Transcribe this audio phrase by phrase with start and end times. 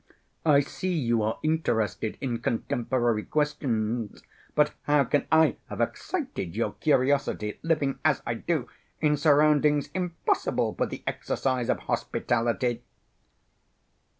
[0.47, 4.23] I see you are interested in contemporary questions,
[4.55, 8.67] but how can I have excited your curiosity, living as I do
[8.99, 12.81] in surroundings impossible for the exercise of hospitality?"